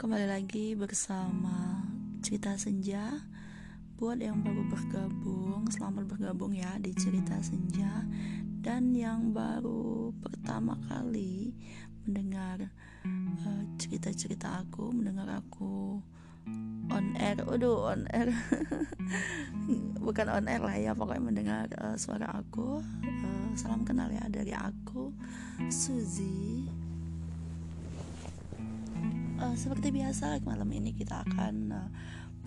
[0.00, 1.84] Kembali lagi bersama
[2.24, 3.20] Cerita Senja.
[4.00, 8.08] Buat yang baru bergabung, selamat bergabung ya di Cerita Senja.
[8.64, 11.52] Dan yang baru pertama kali
[12.08, 12.72] mendengar
[13.44, 16.00] uh, cerita-cerita aku, mendengar aku
[16.88, 18.32] on air, aduh on air.
[20.00, 22.80] Bukan on air lah ya, pokoknya mendengar uh, suara aku.
[23.04, 25.12] Uh, Salam kenal ya dari aku,
[25.68, 26.79] Suzy
[29.58, 31.90] seperti biasa malam ini kita akan uh,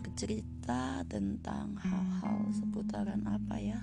[0.03, 3.79] bercerita tentang hal-hal seputaran apa ya?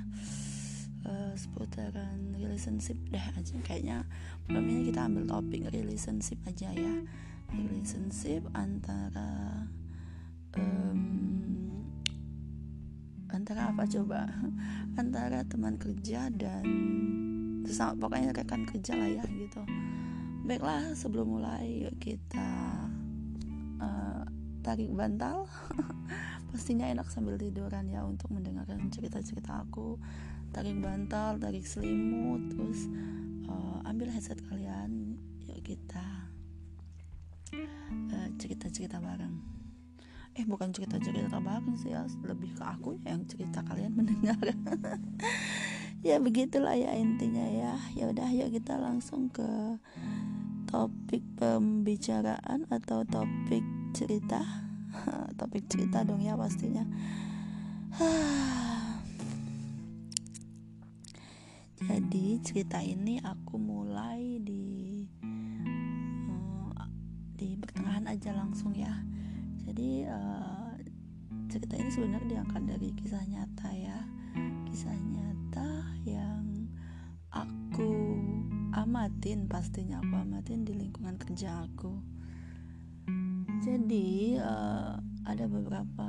[1.01, 3.57] Uh, seputaran relationship deh aja.
[3.65, 4.05] Kayaknya
[4.49, 6.95] malam ini kita ambil topik relationship aja ya.
[7.51, 9.65] Relationship antara
[10.57, 11.83] um,
[13.33, 14.29] antara apa coba?
[15.01, 16.67] Antara teman kerja dan
[17.65, 19.65] sesama pokoknya rekan kerja lah ya gitu.
[20.45, 22.90] Baiklah sebelum mulai yuk kita
[24.61, 25.49] tarik bantal.
[26.53, 29.97] Pastinya enak sambil tiduran ya untuk mendengarkan cerita-cerita aku.
[30.51, 32.91] Tarik bantal tarik selimut terus
[33.49, 35.17] uh, ambil headset kalian.
[35.49, 36.31] Yuk kita
[38.13, 39.35] uh, cerita-cerita bareng.
[40.39, 44.39] Eh bukan cerita-cerita bareng sih ya lebih ke aku yang cerita kalian mendengar.
[46.01, 47.75] Ya begitulah ya intinya ya.
[47.93, 49.79] Ya udah yuk kita langsung ke
[50.71, 54.39] topik pembicaraan atau topik cerita?
[55.39, 56.87] Topik cerita dong ya pastinya.
[61.91, 65.03] Jadi cerita ini aku mulai di
[66.31, 66.87] uh,
[67.35, 68.95] di pertengahan aja langsung ya.
[69.67, 70.79] Jadi uh,
[71.51, 73.99] cerita ini sebenarnya diangkat dari kisah nyata ya.
[74.71, 74.95] Kisah
[78.81, 82.01] amatin pastinya aku amatin di lingkungan kerja aku.
[83.61, 84.97] Jadi uh,
[85.29, 86.09] ada beberapa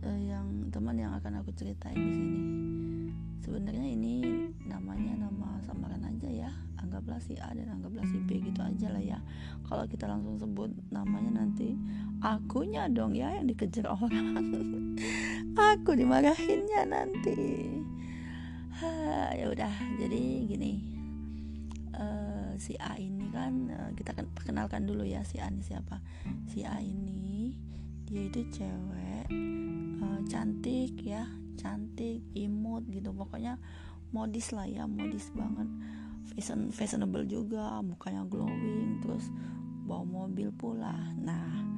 [0.00, 2.40] uh, yang teman yang akan aku ceritain di sini.
[3.44, 4.14] Sebenarnya ini
[4.64, 6.50] namanya nama samaran aja ya.
[6.80, 9.20] Anggaplah si A dan anggaplah si B gitu aja lah ya.
[9.68, 11.76] Kalau kita langsung sebut namanya nanti
[12.24, 14.40] akunya dong ya yang dikejar orang.
[15.76, 17.68] Aku dimarahinnya nanti.
[19.36, 19.72] Ya udah.
[20.00, 20.89] Jadi gini
[22.00, 26.00] uh, si A ini kan uh, kita kan perkenalkan dulu ya si A ini siapa.
[26.48, 27.52] Si A ini
[28.08, 29.28] dia itu cewek
[30.02, 31.28] uh, cantik ya
[31.60, 33.12] cantik imut gitu.
[33.12, 33.60] Pokoknya
[34.10, 35.68] modis lah ya modis banget.
[36.32, 39.28] Fashion fashionable juga mukanya glowing terus
[39.84, 40.96] bawa mobil pula.
[41.20, 41.68] Nah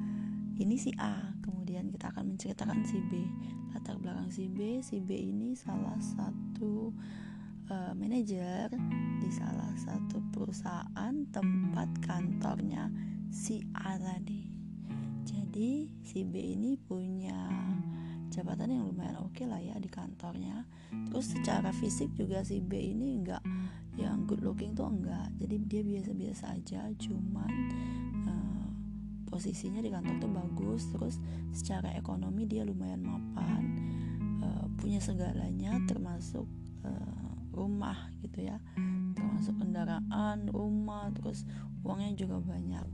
[0.57, 1.35] ini si A.
[1.43, 3.27] Kemudian kita akan menceritakan si B.
[3.73, 6.93] Latar belakang si B si B ini salah satu
[7.69, 8.71] uh, manajer
[9.21, 12.89] di salah satu perusahaan tempat kantornya
[13.31, 14.49] si A tadi.
[15.23, 17.45] Jadi si B ini punya
[18.33, 20.65] jabatan yang lumayan oke okay lah ya di kantornya.
[21.09, 23.45] Terus secara fisik juga si B ini enggak
[23.93, 25.29] yang good looking tuh enggak.
[25.37, 27.51] Jadi dia biasa-biasa aja, cuman
[28.25, 28.67] uh,
[29.29, 30.81] posisinya di kantor tuh bagus.
[30.89, 31.15] Terus
[31.53, 33.63] secara ekonomi dia lumayan mapan,
[34.41, 36.49] uh, punya segalanya termasuk
[36.81, 37.22] uh,
[37.53, 38.57] rumah gitu ya.
[39.13, 41.45] Termasuk kendaraan rumah terus
[41.85, 42.87] uangnya juga banyak.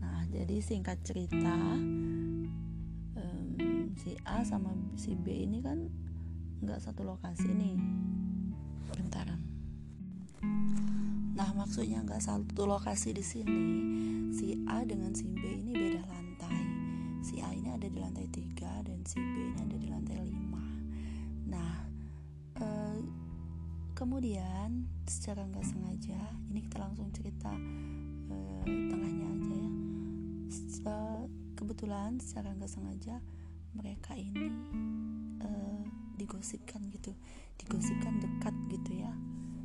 [0.00, 1.54] Nah jadi singkat cerita
[3.14, 5.86] um, si A sama si B ini kan
[6.64, 7.76] nggak satu lokasi nih.
[8.90, 9.40] Bentaran.
[11.36, 13.62] Nah maksudnya nggak satu lokasi di sini.
[14.34, 16.64] Si A dengan si B ini beda lantai.
[17.20, 20.50] Si A ini ada di lantai 3 dan si B ini ada di lantai 5
[21.50, 21.89] nah
[24.00, 26.16] kemudian secara nggak sengaja
[26.48, 27.52] ini kita langsung cerita
[28.32, 29.70] uh, tengahnya aja ya.
[30.88, 33.20] Uh, kebetulan secara nggak sengaja
[33.76, 34.48] mereka ini
[35.44, 35.84] uh,
[36.16, 37.12] digosipkan gitu
[37.60, 39.12] digosipkan dekat gitu ya.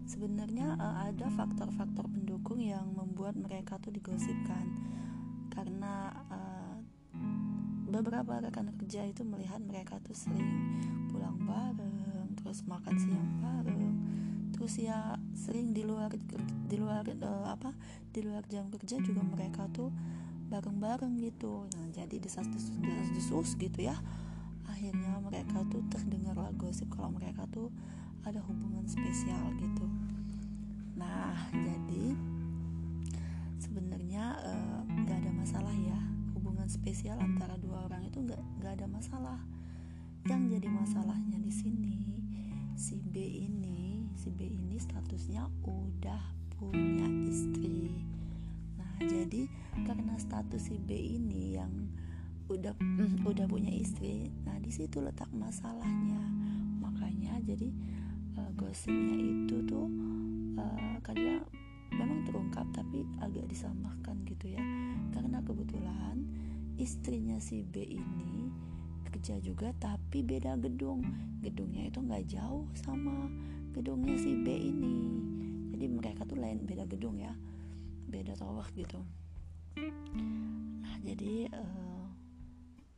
[0.04, 4.68] Sebenarnya uh, ada faktor-faktor pendukung yang membuat mereka tuh digosipkan.
[5.48, 6.77] Karena uh,
[7.88, 10.51] beberapa rekan kerja itu melihat mereka tuh sering
[11.07, 13.85] pulang bareng terus makan siang bareng
[14.56, 16.16] terus ya sering di luar
[16.72, 17.75] di luar uh, apa
[18.16, 19.92] di luar jam kerja juga mereka tuh
[20.48, 21.68] bareng-bareng gitu.
[21.75, 22.80] Nah jadi desas-desus
[23.12, 24.00] desas gitu ya
[24.72, 27.68] akhirnya mereka tuh terdengar lah gosip kalau mereka tuh
[28.24, 29.86] ada hubungan spesial gitu.
[30.96, 32.16] Nah jadi
[33.60, 36.00] sebenarnya eh, nggak uh, ada masalah ya
[36.31, 39.40] hubungan spesial antara dua orang itu nggak nggak ada masalah.
[40.25, 42.00] Yang jadi masalahnya di sini
[42.80, 46.23] si B ini si B ini statusnya udah
[46.56, 47.91] punya istri.
[48.79, 49.47] Nah jadi
[49.83, 51.71] karena status si B ini yang
[52.45, 56.21] udah mm, udah punya istri nah di situ letak masalahnya.
[56.79, 57.69] Makanya jadi
[58.39, 59.88] uh, gosipnya itu tuh
[60.57, 60.97] uh,
[61.95, 64.62] memang terungkap tapi agak disamakan gitu ya.
[65.15, 66.23] Karena kebetulan
[66.75, 68.51] istrinya si B ini
[69.07, 71.01] kerja juga tapi beda gedung.
[71.39, 73.31] Gedungnya itu nggak jauh sama
[73.75, 74.95] gedungnya si B ini.
[75.75, 77.36] Jadi mereka tuh lain beda gedung ya.
[78.07, 79.04] Beda tower gitu.
[80.80, 82.07] Nah jadi uh,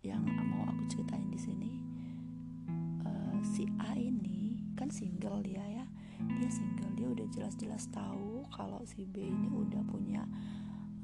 [0.06, 1.72] yang mau aku ceritain di sini
[3.02, 5.86] uh, si A ini kan single dia ya.
[6.38, 10.30] Dia single dia udah jelas-jelas tahu kalau si B ini udah punya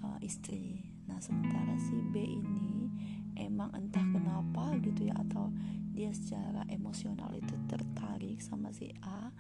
[0.06, 0.86] uh, istri.
[1.10, 2.94] Nah sementara si B ini
[3.42, 5.50] emang entah kenapa gitu ya atau
[5.94, 9.34] dia secara emosional itu tertarik sama si A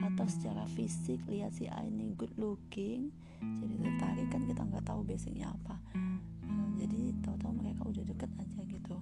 [0.00, 5.00] atau secara fisik lihat si A ini good looking jadi tertarik kan kita nggak tahu
[5.04, 5.80] basicnya apa.
[5.96, 8.96] Hmm, jadi tahu-tahu mereka udah deket aja gitu.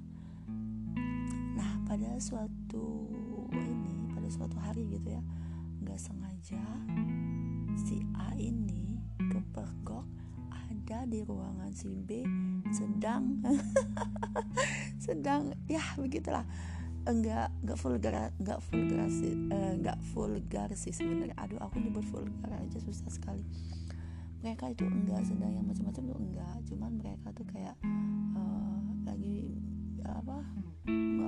[1.59, 3.11] Nah pada suatu
[3.51, 5.23] ini pada suatu hari gitu ya
[5.83, 6.63] nggak sengaja
[7.79, 10.07] si A ini kepergok
[10.51, 12.25] ada di ruangan si B
[12.73, 13.45] sedang
[15.05, 16.47] sedang ya begitulah
[17.09, 21.37] enggak enggak vulgar enggak vulgar sih eh, enggak vulgar sih sebenarnya.
[21.41, 23.43] Aduh aku nyebut vulgar aja susah sekali.
[24.45, 26.57] Mereka itu enggak sedang yang macam-macam tuh enggak.
[26.69, 27.75] Cuman mereka tuh kayak
[28.37, 29.57] uh, lagi
[30.05, 30.41] apa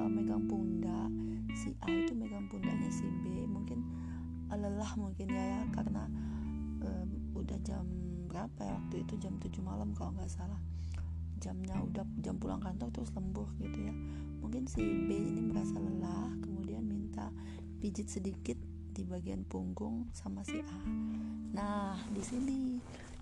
[0.08, 1.08] megang pundak
[1.56, 3.48] si A itu megang pundaknya si B.
[3.48, 3.80] Mungkin
[4.52, 5.62] uh, lelah mungkin ya, ya.
[5.72, 6.04] Karena
[6.84, 7.08] um,
[7.40, 7.88] udah jam
[8.28, 9.16] berapa ya waktu itu?
[9.16, 10.60] Jam 7 malam kalau nggak salah.
[11.40, 13.96] Jamnya udah jam pulang kantor terus lembur gitu ya
[14.40, 17.28] mungkin si B ini merasa lelah kemudian minta
[17.78, 18.56] pijit sedikit
[18.90, 20.80] di bagian punggung sama si A.
[21.54, 22.80] Nah di sini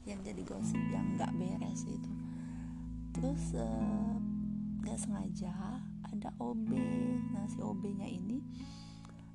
[0.08, 2.12] yang jadi gosip yang nggak beres itu.
[3.12, 4.14] Terus eh,
[4.86, 5.54] nggak uh, sengaja
[6.08, 6.70] ada OB
[7.34, 8.40] nah si OB nya ini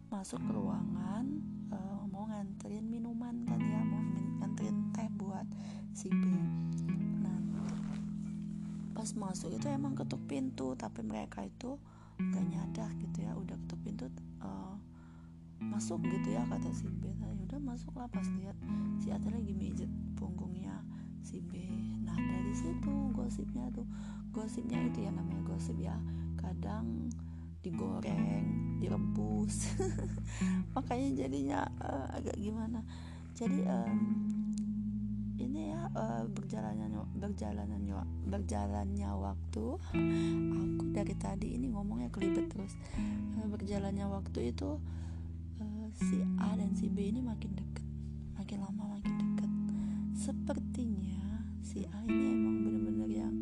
[0.09, 1.25] masuk ke ruangan
[1.73, 4.01] uh, mau nganterin minuman kan ya mau
[4.41, 5.45] nganterin teh buat
[5.93, 6.23] si B
[9.03, 11.75] pas masuk itu emang ketuk pintu tapi mereka itu
[12.31, 14.07] gak nyadar gitu ya udah ketuk pintu
[14.39, 14.79] uh,
[15.59, 17.11] masuk gitu ya kata si B.
[17.19, 18.55] Nah, udah masuk lah pas lihat
[19.03, 20.87] si A lagi mijet punggungnya
[21.19, 21.67] si B.
[22.07, 23.83] Nah dari situ gosipnya tuh
[24.31, 25.99] gosipnya itu ya namanya gosip ya
[26.39, 27.11] kadang
[27.59, 29.67] digoreng direbus.
[30.79, 32.79] Makanya jadinya uh, agak gimana.
[33.35, 33.99] Jadi um,
[35.53, 37.77] ini ya uh, berjalannya berjalannya
[38.25, 39.65] berjalannya waktu.
[40.49, 42.73] Aku dari tadi ini ngomongnya kelibet terus.
[43.37, 44.81] Uh, berjalannya waktu itu
[45.61, 47.85] uh, si A dan si B ini makin deket
[48.33, 49.51] makin lama makin deket.
[50.17, 53.35] Sepertinya si A ini emang bener-bener yang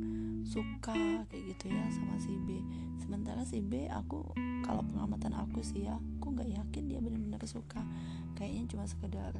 [0.43, 2.59] suka kayak gitu ya sama si B.
[2.99, 4.35] Sementara si B aku
[4.67, 7.79] kalau pengamatan aku sih ya aku nggak yakin dia bener-bener suka.
[8.35, 9.39] Kayaknya cuma sekedar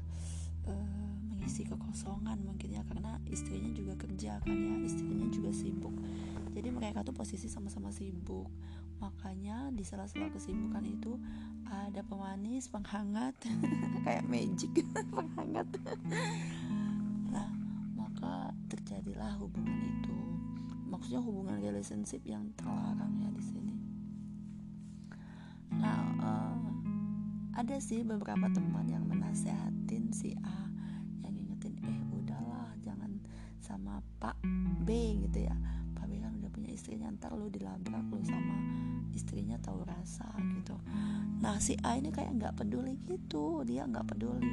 [1.41, 5.95] mengisi kekosongan mungkin ya karena istrinya juga kerja kan ya istrinya juga sibuk.
[6.53, 8.45] Jadi mereka tuh posisi sama-sama sibuk.
[9.01, 11.17] Makanya di sela-sela kesibukan itu
[11.65, 13.33] ada pemanis penghangat
[14.05, 14.69] kayak magic
[15.17, 15.67] penghangat.
[17.33, 17.49] Nah
[17.97, 20.17] maka terjadilah hubungan itu.
[20.93, 23.75] Maksudnya hubungan relationship yang terlarang ya di sini.
[25.73, 26.50] Nah uh,
[27.55, 30.71] ada sih beberapa teman yang menasehatin si A
[33.71, 34.35] sama Pak
[34.83, 34.89] B
[35.23, 35.55] gitu ya.
[35.95, 38.57] Pak B kan udah punya istrinya ntar lu dilabrak lu sama
[39.15, 40.27] istrinya tahu rasa
[40.59, 40.75] gitu.
[41.39, 43.63] Nah si A ini kayak nggak peduli gitu.
[43.63, 44.51] Dia nggak peduli.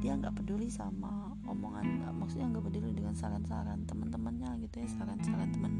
[0.00, 4.88] Dia nggak peduli sama omongan maksudnya nggak peduli dengan saran-saran teman-temannya gitu ya.
[4.88, 5.72] Saran-saran teman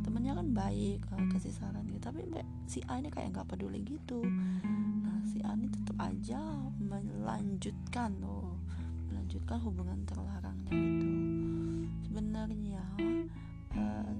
[0.00, 2.08] temennya kan baik uh, kasih saran gitu.
[2.08, 2.24] Tapi
[2.64, 4.24] si A ini kayak nggak peduli gitu.
[5.04, 6.40] Nah si A ini aja
[6.78, 8.58] melanjutkan oh
[9.10, 11.08] melanjutkan hubungan terlarangnya itu.
[12.06, 12.82] Sebenarnya
[13.74, 14.12] eh,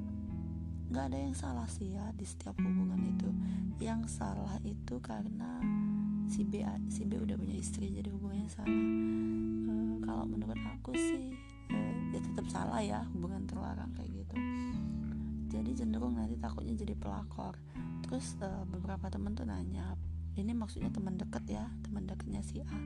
[0.91, 3.29] nggak uh, ada yang salah sih ya di setiap hubungan itu.
[3.83, 5.61] Yang salah itu karena
[6.31, 8.81] si B si B udah punya istri jadi hubungannya salah.
[9.71, 11.37] Uh, kalau menurut aku sih
[11.75, 14.37] uh, ya tetap salah ya hubungan terlarang kayak gitu.
[15.55, 17.55] Jadi cenderung nanti takutnya jadi pelakor.
[18.03, 19.95] Terus uh, beberapa temen tuh nanya
[20.35, 22.79] ini maksudnya teman deket ya teman deketnya si A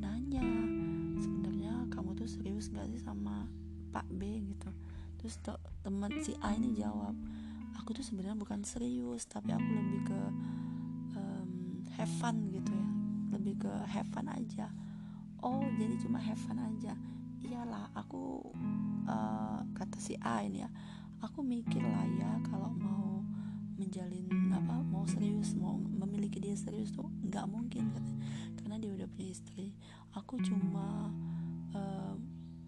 [0.00, 0.42] nanya
[1.20, 3.46] sebenarnya kamu tuh serius gak sih sama
[3.90, 4.38] Pak B?
[4.46, 4.70] gitu.
[5.18, 5.34] Terus
[5.82, 7.12] teman si A ini jawab
[7.76, 10.20] aku tuh sebenarnya bukan serius tapi aku lebih ke
[11.16, 11.50] um,
[11.96, 12.88] have fun gitu ya
[13.34, 14.70] lebih ke have fun aja.
[15.40, 16.94] Oh jadi cuma have fun aja?
[17.40, 18.52] Iyalah aku
[19.08, 20.70] uh, kata si A ini ya
[21.20, 23.09] aku mikir lah ya kalau mau
[23.80, 28.20] menjalin apa mau serius mau memiliki dia serius tuh nggak mungkin katanya.
[28.60, 29.72] Karena dia udah punya istri.
[30.12, 31.08] Aku cuma
[31.72, 32.14] uh,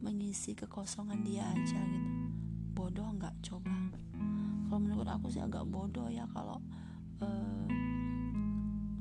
[0.01, 2.11] mengisi kekosongan dia aja gitu.
[2.73, 3.77] Bodoh nggak coba.
[4.73, 6.57] Kalau menurut aku sih agak bodoh ya kalau
[7.21, 7.69] uh,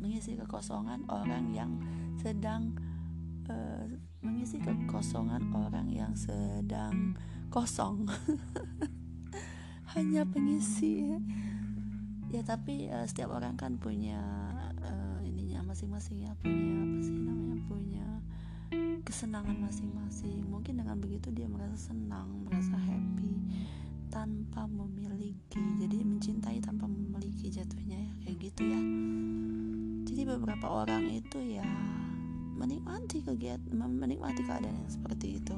[0.04, 1.72] mengisi kekosongan orang yang
[2.20, 2.76] sedang
[3.48, 3.88] uh,
[4.20, 7.16] mengisi kekosongan orang yang sedang
[7.48, 8.04] kosong.
[9.96, 11.08] Hanya pengisi
[12.32, 14.24] ya tapi uh, setiap orang kan punya
[14.80, 18.08] uh, ininya masing-masing ya punya apa sih namanya punya
[19.04, 20.48] kesenangan masing-masing.
[20.48, 23.36] Mungkin dengan begitu dia merasa senang merasa happy
[24.08, 28.80] tanpa memiliki jadi mencintai tanpa memiliki jatuhnya ya kayak gitu ya.
[30.08, 31.68] Jadi beberapa orang itu ya
[32.56, 35.56] menikmati kegiatan menikmati keadaan yang seperti itu.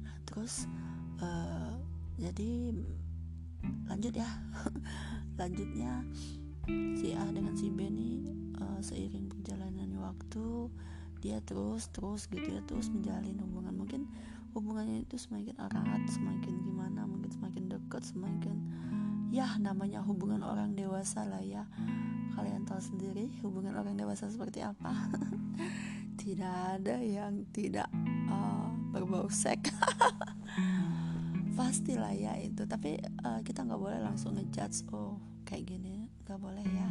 [0.00, 0.64] Nah terus
[1.20, 1.76] uh,
[2.16, 2.72] jadi
[3.88, 4.28] lanjut ya.
[5.40, 6.04] Lanjutnya
[6.94, 10.68] si A dengan si B nih uh, seiring berjalannya waktu
[11.20, 13.76] dia terus terus gitu ya terus menjalin hubungan.
[13.76, 14.02] Mungkin
[14.56, 18.56] hubungannya itu semakin erat semakin gimana mungkin semakin dekat semakin
[19.30, 21.68] ya namanya hubungan orang dewasa lah ya.
[22.34, 24.90] Kalian tahu sendiri hubungan orang dewasa seperti apa?
[26.20, 27.88] Tidak ada yang tidak
[28.28, 29.72] uh, berbau seks
[31.60, 32.64] pastilah ya itu.
[32.64, 36.08] Tapi uh, kita nggak boleh langsung ngejudge oh kayak gini.
[36.24, 36.88] Nggak boleh ya.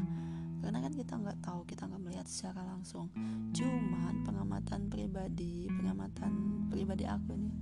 [0.62, 3.10] Karena kan kita nggak tahu kita nggak melihat secara langsung.
[3.58, 6.32] Cuman pengamatan pribadi pengamatan
[6.70, 7.56] pribadi aku nih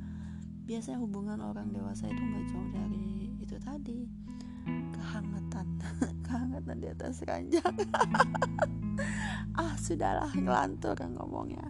[0.68, 4.00] biasanya hubungan orang dewasa itu nggak jauh dari itu tadi.
[4.92, 5.68] Kehangatan.
[6.28, 7.76] Kehangatan di atas ranjang.
[9.58, 11.66] Ah sudahlah ngelantur ngomongnya.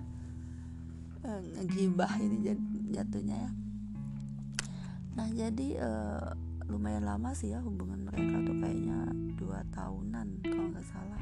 [1.24, 2.52] Eh, ngegibah ini
[2.92, 3.52] jatuhnya ya
[5.18, 6.30] nah jadi uh,
[6.70, 11.22] lumayan lama sih ya hubungan mereka tuh kayaknya dua tahunan kalau nggak salah.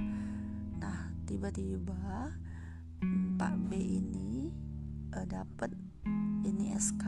[0.82, 2.34] Nah tiba-tiba
[3.00, 4.52] mm, Pak B ini
[5.16, 5.72] uh, eh, dapat
[6.44, 7.04] ini SK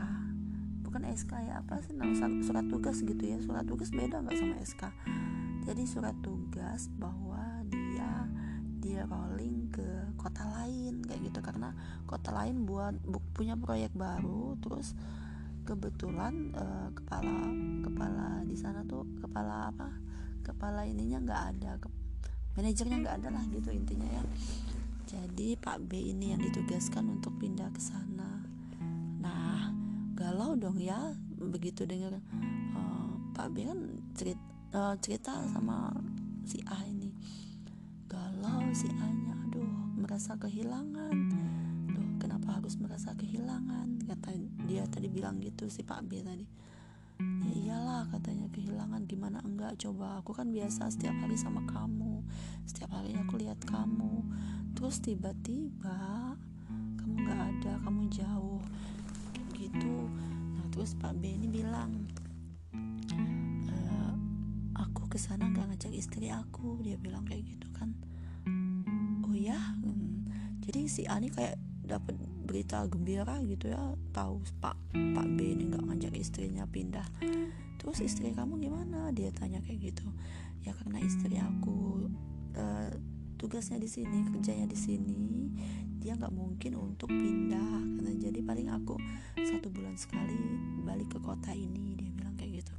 [0.80, 3.36] bukan SK ya apa sih nama surat tugas gitu ya.
[3.42, 4.82] Surat tugas beda nggak sama SK
[5.68, 8.24] jadi surat tugas bahwa dia
[8.80, 9.84] dia rolling ke
[10.16, 11.44] kota lain kayak gitu.
[11.44, 11.76] Karena
[12.08, 12.96] kota lain buat
[13.36, 14.96] punya proyek baru terus
[15.68, 17.52] kebetulan uh, kepala
[17.84, 19.92] kepala di sana tuh kepala apa
[20.40, 21.88] kepala ininya nggak ada ke,
[22.56, 24.24] manajernya nggak ada lah gitu intinya ya.
[25.08, 28.40] Jadi Pak B ini yang ditugaskan untuk pindah ke sana.
[29.20, 29.68] Nah
[30.16, 32.16] galau dong ya begitu dengar
[32.72, 33.78] uh, Pak B kan
[34.16, 35.92] cerita, uh, cerita sama
[36.48, 37.12] si A ini.
[38.08, 39.68] Galau si A nya aduh
[40.00, 41.16] merasa kehilangan.
[41.92, 44.00] Duh, kenapa harus merasa kehilangan?
[44.08, 44.32] Kata
[44.88, 46.46] tadi bilang gitu si Pak B tadi.
[47.18, 49.74] Ya iyalah katanya kehilangan gimana enggak?
[49.82, 52.22] Coba aku kan biasa setiap hari sama kamu.
[52.62, 54.22] Setiap hari aku lihat kamu.
[54.78, 56.38] Terus tiba-tiba
[57.02, 58.62] kamu nggak ada kamu jauh.
[59.50, 59.96] Gitu.
[60.54, 62.06] Nah terus Pak B ini bilang
[63.66, 63.76] e,
[64.78, 66.78] aku ke sana nggak ngajak istri aku.
[66.86, 67.98] Dia bilang kayak gitu kan.
[69.26, 70.22] Oh ya hmm.
[70.62, 72.14] jadi si Ani kayak dapat
[72.44, 77.04] berita gembira gitu ya tahu pak pak B ini nggak ngajak istrinya pindah.
[77.80, 79.08] Terus istri kamu gimana?
[79.16, 80.06] Dia tanya kayak gitu.
[80.64, 82.12] Ya karena istri aku
[82.56, 82.92] uh,
[83.38, 85.22] tugasnya di sini kerjanya di sini
[85.98, 88.98] dia nggak mungkin untuk pindah karena jadi paling aku
[89.38, 90.38] satu bulan sekali
[90.86, 92.74] balik ke kota ini dia bilang kayak gitu.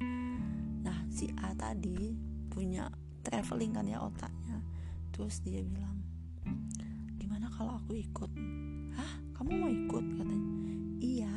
[0.84, 2.16] Nah si A tadi
[2.48, 2.88] punya
[3.24, 4.60] traveling kan ya otaknya.
[5.12, 6.00] Terus dia bilang
[7.20, 8.32] gimana kalau aku ikut
[9.40, 10.04] kamu mau ikut?
[10.20, 10.48] katanya.
[11.00, 11.34] Iya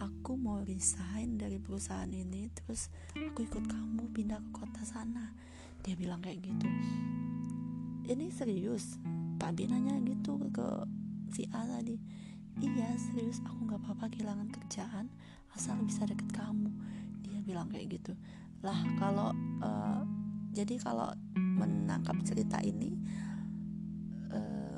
[0.00, 5.36] aku mau resign dari perusahaan ini terus aku ikut kamu pindah ke kota sana.
[5.84, 6.64] Dia bilang kayak gitu.
[8.08, 8.96] Ini serius?
[9.36, 10.88] Pak B nanya gitu ke
[11.28, 12.00] si A tadi.
[12.56, 15.12] Iya serius aku nggak apa-apa kehilangan kerjaan
[15.52, 16.72] asal bisa deket kamu.
[17.20, 18.16] Dia bilang kayak gitu.
[18.64, 20.08] Lah kalau uh,
[20.56, 22.96] jadi kalau menangkap cerita ini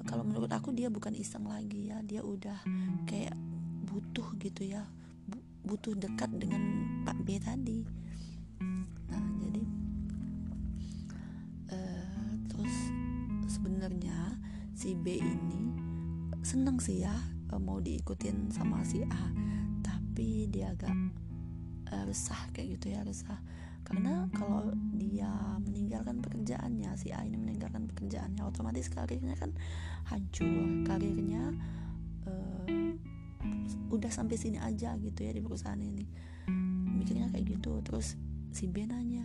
[0.09, 2.65] kalau menurut aku dia bukan iseng lagi ya dia udah
[3.05, 3.37] kayak
[3.85, 4.89] butuh gitu ya
[5.69, 6.63] butuh dekat dengan
[7.05, 7.85] Pak B tadi.
[9.13, 9.63] Nah jadi
[11.77, 12.77] uh, terus
[13.53, 14.41] sebenarnya
[14.73, 15.77] si B ini
[16.41, 17.13] seneng sih ya
[17.53, 19.25] uh, mau diikutin sama si A
[19.85, 20.97] tapi dia agak
[21.93, 23.37] uh, resah kayak gitu ya resah
[23.89, 25.33] karena kalau dia
[25.65, 29.57] meninggalkan pekerjaannya si A ini meninggalkan pekerjaannya otomatis karirnya kan
[30.13, 30.85] hancur.
[30.85, 31.57] Karirnya
[32.29, 32.69] uh,
[33.89, 36.05] udah sampai sini aja gitu ya di perusahaan ini.
[37.01, 37.81] Mikirnya kayak gitu.
[37.81, 38.21] Terus
[38.53, 39.25] si B nanya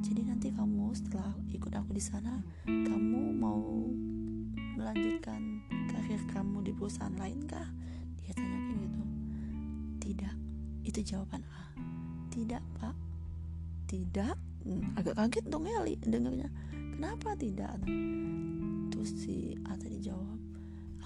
[0.00, 3.84] jadi nanti kamu setelah ikut aku di sana kamu mau
[4.80, 5.60] melanjutkan
[5.92, 7.68] karir kamu di perusahaan lain kah?
[8.16, 9.02] Dia tanya kayak gitu.
[10.00, 10.34] Tidak.
[10.88, 11.68] Itu jawaban A.
[12.32, 13.09] Tidak pak
[13.90, 14.38] tidak?
[14.94, 16.46] Agak kaget dong Eli dengarnya
[16.94, 17.74] kenapa tidak?
[18.94, 20.38] Terus si A tadi jawab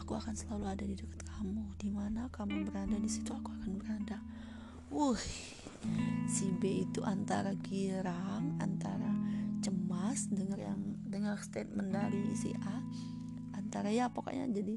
[0.05, 1.65] aku akan selalu ada di dekat kamu.
[1.81, 4.21] Di mana kamu berada di situ aku akan berada.
[4.93, 5.17] Wuh,
[6.29, 9.11] si B itu antara girang antara
[9.65, 12.85] cemas dengar yang dengar statement dari si A
[13.57, 14.77] antara ya pokoknya jadi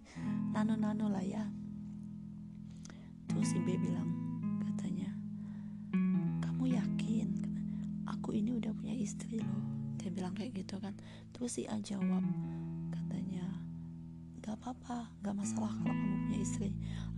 [0.56, 1.44] nano-nano lah ya.
[3.28, 4.17] Terus si B bilang
[9.18, 9.66] istri loh.
[9.98, 10.94] Dia bilang kayak gitu kan.
[11.34, 12.22] Terus si A jawab
[12.94, 13.50] katanya
[14.46, 16.70] gak apa-apa gak masalah kalau kamu punya istri.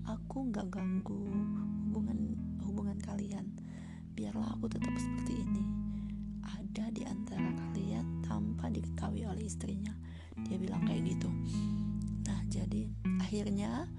[0.08, 1.28] Aku gak ganggu
[1.92, 3.52] hubungan hubungan kalian.
[4.16, 5.64] Biarlah aku tetap seperti ini.
[6.48, 9.92] Ada di antara kalian tanpa diketahui oleh istrinya.
[10.48, 11.28] Dia bilang kayak gitu.
[12.32, 12.88] Nah jadi
[13.20, 13.92] akhirnya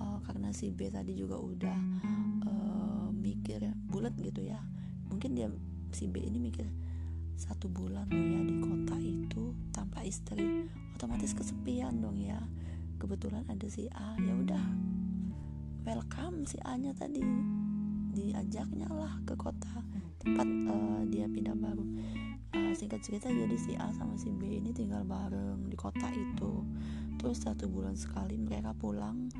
[0.00, 1.78] uh, karena si B tadi juga udah
[2.48, 3.60] uh, mikir
[3.92, 4.56] bulat gitu ya.
[5.12, 5.52] Mungkin dia
[5.92, 6.64] si B ini mikir
[7.36, 10.68] satu bulan loh ya di kota itu tanpa istri.
[10.96, 12.38] Otomatis kesepian dong ya.
[13.00, 14.66] Kebetulan ada si A ya udah.
[15.82, 17.24] Welcome si A nya tadi.
[18.12, 19.82] Diajaknya lah ke kota
[20.22, 21.82] tempat uh, dia pindah baru.
[22.52, 26.62] Uh, singkat cerita jadi si A sama si B ini tinggal bareng di kota itu.
[27.18, 29.32] Terus satu bulan sekali mereka pulang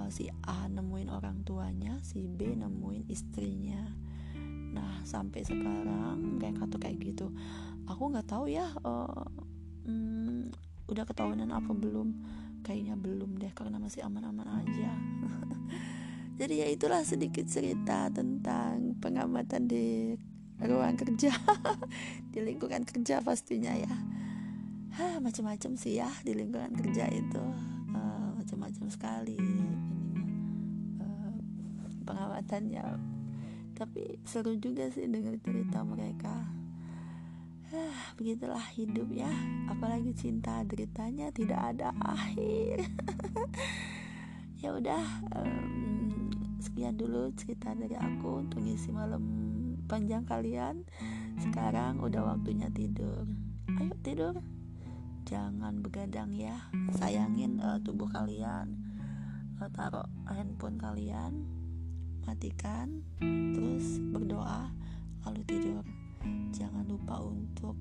[0.00, 4.05] uh, si A nemuin orang tuanya si B nemuin istrinya
[4.76, 7.32] nah sampai sekarang mereka tuh kayak gitu.
[7.88, 9.24] Aku nggak tahu ya uh,
[9.88, 10.52] hmm,
[10.92, 12.12] udah ketahuan apa belum?
[12.60, 14.90] Kayaknya belum deh karena masih aman-aman aja.
[16.40, 20.12] Jadi ya itulah sedikit cerita tentang pengamatan di
[20.60, 21.32] ruang kerja
[22.32, 23.94] di lingkungan kerja pastinya ya.
[24.96, 27.44] Hah, macam-macam sih ya di lingkungan kerja itu.
[27.92, 29.40] Uh, macam-macam sekali
[31.00, 31.36] uh,
[32.04, 33.15] pengamatannya
[33.76, 36.48] tapi seru juga sih dengar cerita mereka.
[37.76, 39.28] Ah, begitulah hidup ya.
[39.68, 42.80] Apalagi cinta deritanya tidak ada akhir.
[44.56, 45.04] Ya udah
[45.36, 46.32] um,
[46.64, 49.22] sekian dulu cerita dari aku untuk ngisi malam
[49.84, 50.80] panjang kalian.
[51.36, 53.28] Sekarang udah waktunya tidur.
[53.76, 54.34] Ayo tidur.
[55.28, 56.56] Jangan begadang ya.
[56.96, 58.80] Sayangin uh, tubuh kalian.
[59.60, 61.44] Uh, taruh handphone kalian
[62.26, 63.06] matikan
[63.54, 64.68] terus berdoa
[65.22, 65.84] lalu tidur.
[66.50, 67.78] Jangan lupa untuk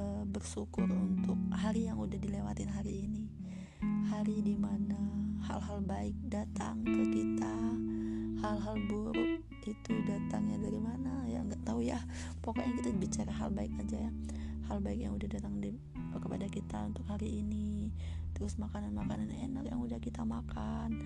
[0.00, 3.28] uh, bersyukur untuk hari yang udah dilewatin hari ini.
[4.08, 4.96] Hari di mana
[5.44, 7.56] hal-hal baik datang ke kita.
[8.40, 12.00] Hal-hal buruk itu datangnya dari mana ya nggak tahu ya.
[12.40, 14.12] Pokoknya kita bicara hal baik aja ya.
[14.72, 15.76] Hal baik yang udah datang di,
[16.16, 17.92] kepada kita untuk hari ini.
[18.32, 21.00] Terus makanan-makanan enak yang udah kita makan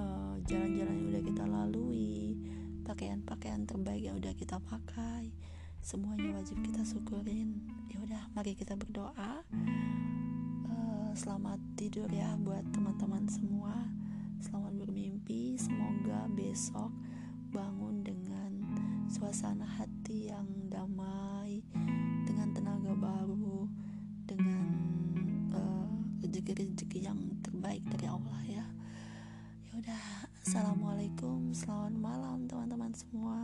[0.00, 2.40] Eh, jalan-jalan yang udah kita lalui
[2.88, 5.28] pakaian-pakaian terbaik yang udah kita pakai
[5.84, 7.68] semuanya wajib kita syukurin.
[7.92, 9.44] Ya udah mari kita berdoa.
[10.64, 13.76] Uh, selamat tidur ya buat teman-teman semua.
[14.40, 15.60] Selamat bermimpi.
[15.60, 16.88] Semoga besok
[17.52, 18.52] bangun dengan
[19.12, 21.60] suasana hati yang damai
[22.24, 23.68] dengan tenaga baru
[24.24, 24.72] dengan
[25.52, 25.92] uh,
[26.24, 28.40] rezeki-rezeki yang terbaik dari Allah
[29.70, 33.38] ya udah assalamualaikum selamat malam teman-teman semua